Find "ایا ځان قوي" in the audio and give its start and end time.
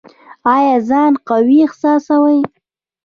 0.53-1.57